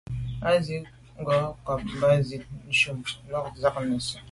A 0.47 0.49
jíìt 0.65 0.85
ngòó 1.21 1.45
ngò 1.61 1.73
mbā 1.95 2.07
zíìt 2.27 2.43
shùm 2.79 2.97
lo 3.31 3.39
ndzíə́k 3.49 3.75
ncɔ́ɔ̀ʼdə́ 3.81 4.17
a. 4.19 4.19